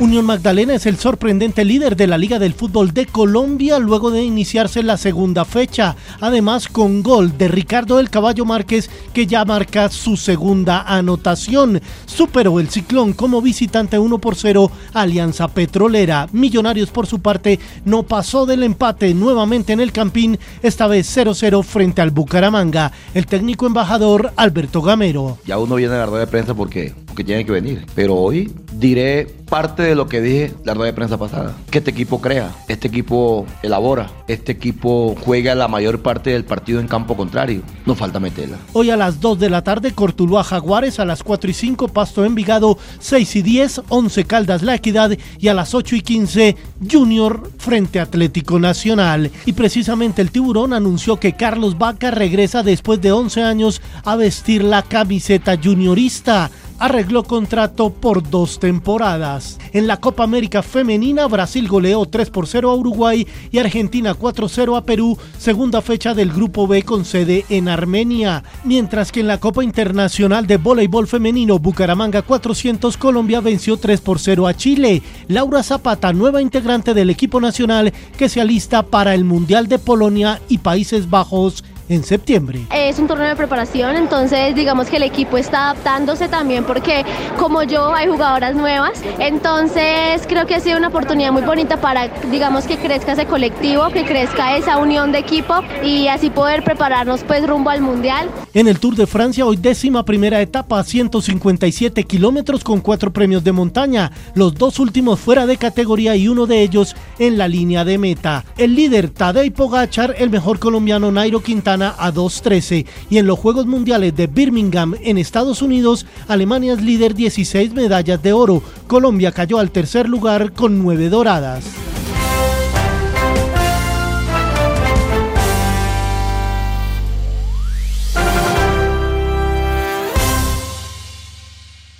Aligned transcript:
Unión 0.00 0.26
Magdalena 0.26 0.76
es 0.76 0.86
el 0.86 0.96
sorprendente 0.96 1.64
líder 1.64 1.96
de 1.96 2.06
la 2.06 2.18
Liga 2.18 2.38
del 2.38 2.54
Fútbol 2.54 2.94
de 2.94 3.06
Colombia 3.06 3.80
luego 3.80 4.12
de 4.12 4.22
iniciarse 4.22 4.84
la 4.84 4.96
segunda 4.96 5.44
fecha, 5.44 5.96
además 6.20 6.68
con 6.68 7.02
gol 7.02 7.36
de 7.36 7.48
Ricardo 7.48 7.96
del 7.96 8.08
Caballo 8.08 8.44
Márquez 8.44 8.90
que 9.12 9.26
ya 9.26 9.44
marca 9.44 9.88
su 9.88 10.16
segunda 10.16 10.82
anotación. 10.82 11.82
Superó 12.06 12.60
el 12.60 12.70
ciclón 12.70 13.12
como 13.12 13.42
visitante 13.42 13.98
1 13.98 14.18
por 14.18 14.36
0 14.36 14.70
Alianza 14.94 15.48
Petrolera. 15.48 16.28
Millonarios 16.30 16.90
por 16.90 17.08
su 17.08 17.20
parte 17.20 17.58
no 17.84 18.04
pasó 18.04 18.46
del 18.46 18.62
empate 18.62 19.12
nuevamente 19.14 19.72
en 19.72 19.80
el 19.80 19.90
Campín, 19.90 20.38
esta 20.62 20.86
vez 20.86 21.08
0-0 21.16 21.64
frente 21.64 22.02
al 22.02 22.12
Bucaramanga. 22.12 22.92
El 23.14 23.26
técnico 23.26 23.66
embajador 23.66 24.32
Alberto 24.36 24.80
Gamero. 24.80 25.38
Ya 25.44 25.58
uno 25.58 25.74
viene 25.74 25.94
a 25.96 25.98
la 25.98 26.06
rueda 26.06 26.24
de 26.24 26.30
prensa 26.30 26.54
porque, 26.54 26.94
porque 27.18 27.24
tiene 27.24 27.44
que 27.44 27.50
venir, 27.50 27.84
pero 27.96 28.14
hoy 28.14 28.48
diré 28.74 29.26
parte 29.48 29.82
de 29.82 29.96
lo 29.96 30.08
que 30.08 30.20
dije 30.20 30.54
la 30.64 30.74
rueda 30.74 30.92
de 30.92 30.92
prensa 30.92 31.18
pasada. 31.18 31.56
Que 31.68 31.78
este 31.78 31.90
equipo 31.90 32.20
crea, 32.20 32.54
este 32.68 32.86
equipo 32.86 33.44
elabora, 33.62 34.08
este 34.28 34.52
equipo 34.52 35.16
juega 35.20 35.56
la 35.56 35.66
mayor 35.66 36.00
parte 36.00 36.30
del 36.30 36.44
partido 36.44 36.78
en 36.78 36.86
campo 36.86 37.16
contrario. 37.16 37.62
No 37.86 37.96
falta 37.96 38.20
meterla. 38.20 38.58
Hoy 38.72 38.90
a 38.90 38.96
las 38.96 39.20
2 39.20 39.40
de 39.40 39.50
la 39.50 39.64
tarde, 39.64 39.92
Cortuluá 39.92 40.44
Jaguares, 40.44 41.00
a 41.00 41.04
las 41.04 41.24
4 41.24 41.50
y 41.50 41.54
5, 41.54 41.88
Pasto 41.88 42.24
Envigado, 42.24 42.78
6 43.00 43.36
y 43.36 43.42
10, 43.42 43.82
11 43.88 44.24
Caldas 44.24 44.62
La 44.62 44.76
Equidad 44.76 45.10
y 45.40 45.48
a 45.48 45.54
las 45.54 45.74
8 45.74 45.96
y 45.96 46.02
15, 46.02 46.56
Junior 46.88 47.50
frente 47.58 47.98
Atlético 47.98 48.60
Nacional. 48.60 49.32
Y 49.44 49.54
precisamente 49.54 50.22
el 50.22 50.30
tiburón 50.30 50.72
anunció 50.72 51.18
que 51.18 51.32
Carlos 51.32 51.78
Vaca 51.78 52.12
regresa 52.12 52.62
después 52.62 53.00
de 53.00 53.10
11 53.10 53.42
años 53.42 53.82
a 54.04 54.14
vestir 54.14 54.62
la 54.62 54.82
camiseta 54.82 55.58
juniorista 55.60 56.50
arregló 56.78 57.24
contrato 57.24 57.90
por 57.90 58.28
dos 58.28 58.58
temporadas. 58.58 59.58
En 59.72 59.86
la 59.86 59.98
Copa 59.98 60.24
América 60.24 60.62
Femenina, 60.62 61.26
Brasil 61.26 61.68
goleó 61.68 62.06
3 62.06 62.30
por 62.30 62.46
0 62.46 62.70
a 62.70 62.74
Uruguay 62.74 63.26
y 63.50 63.58
Argentina 63.58 64.14
4-0 64.14 64.76
a 64.76 64.84
Perú, 64.84 65.18
segunda 65.38 65.82
fecha 65.82 66.14
del 66.14 66.32
Grupo 66.32 66.66
B 66.66 66.82
con 66.82 67.04
sede 67.04 67.44
en 67.48 67.68
Armenia. 67.68 68.44
Mientras 68.64 69.12
que 69.12 69.20
en 69.20 69.26
la 69.26 69.38
Copa 69.38 69.64
Internacional 69.64 70.46
de 70.46 70.56
Voleibol 70.56 71.06
Femenino, 71.06 71.58
Bucaramanga 71.58 72.22
400, 72.22 72.96
Colombia 72.96 73.40
venció 73.40 73.76
3 73.76 74.00
por 74.00 74.18
0 74.18 74.46
a 74.46 74.54
Chile. 74.54 75.02
Laura 75.26 75.62
Zapata, 75.62 76.12
nueva 76.12 76.42
integrante 76.42 76.94
del 76.94 77.10
equipo 77.10 77.40
nacional 77.40 77.92
que 78.16 78.28
se 78.28 78.40
alista 78.40 78.84
para 78.84 79.14
el 79.14 79.24
Mundial 79.24 79.68
de 79.68 79.78
Polonia 79.78 80.40
y 80.48 80.58
Países 80.58 81.10
Bajos 81.10 81.64
en 81.88 82.04
septiembre. 82.04 82.66
Es 82.72 82.98
un 82.98 83.06
torneo 83.06 83.28
de 83.28 83.36
preparación, 83.36 83.96
entonces 83.96 84.54
digamos 84.54 84.88
que 84.88 84.96
el 84.96 85.02
equipo 85.02 85.38
está 85.38 85.70
adaptándose 85.70 86.28
también 86.28 86.64
porque 86.64 87.04
como 87.38 87.62
yo 87.62 87.94
hay 87.94 88.08
jugadoras 88.08 88.54
nuevas, 88.54 89.02
entonces 89.18 90.22
creo 90.28 90.46
que 90.46 90.54
ha 90.54 90.60
sido 90.60 90.78
una 90.78 90.88
oportunidad 90.88 91.32
muy 91.32 91.42
bonita 91.42 91.80
para 91.80 92.08
digamos 92.30 92.66
que 92.66 92.76
crezca 92.76 93.12
ese 93.12 93.26
colectivo, 93.26 93.88
que 93.90 94.04
crezca 94.04 94.56
esa 94.56 94.78
unión 94.78 95.12
de 95.12 95.18
equipo 95.18 95.54
y 95.82 96.08
así 96.08 96.30
poder 96.30 96.62
prepararnos 96.62 97.24
pues 97.24 97.46
rumbo 97.46 97.70
al 97.70 97.80
Mundial. 97.80 98.28
En 98.54 98.68
el 98.68 98.80
Tour 98.80 98.96
de 98.96 99.06
Francia 99.06 99.46
hoy 99.46 99.56
décima 99.56 100.04
primera 100.04 100.40
etapa, 100.40 100.82
157 100.82 102.04
kilómetros 102.04 102.64
con 102.64 102.80
cuatro 102.80 103.12
premios 103.12 103.44
de 103.44 103.52
montaña, 103.52 104.12
los 104.34 104.54
dos 104.54 104.78
últimos 104.78 105.20
fuera 105.20 105.46
de 105.46 105.56
categoría 105.56 106.16
y 106.16 106.28
uno 106.28 106.46
de 106.46 106.62
ellos 106.62 106.96
en 107.18 107.38
la 107.38 107.48
línea 107.48 107.84
de 107.84 107.98
meta. 107.98 108.44
El 108.56 108.74
líder 108.74 109.10
Tadej 109.10 109.52
Pogachar, 109.52 110.14
el 110.18 110.30
mejor 110.30 110.58
colombiano 110.58 111.10
Nairo 111.10 111.40
Quintana 111.40 111.77
a 111.82 112.12
2.13 112.12 112.86
y 113.10 113.18
en 113.18 113.26
los 113.26 113.38
Juegos 113.38 113.66
Mundiales 113.66 114.14
de 114.16 114.26
Birmingham 114.26 114.94
en 115.02 115.18
Estados 115.18 115.62
Unidos, 115.62 116.06
Alemania 116.26 116.74
es 116.74 116.82
líder 116.82 117.14
16 117.14 117.72
medallas 117.74 118.22
de 118.22 118.32
oro. 118.32 118.62
Colombia 118.86 119.32
cayó 119.32 119.58
al 119.58 119.70
tercer 119.70 120.08
lugar 120.08 120.52
con 120.52 120.82
9 120.82 121.08
doradas. 121.08 121.87